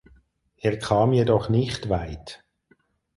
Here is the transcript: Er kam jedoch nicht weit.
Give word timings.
Er 0.57 0.77
kam 0.79 1.13
jedoch 1.13 1.49
nicht 1.49 1.87
weit. 1.89 2.43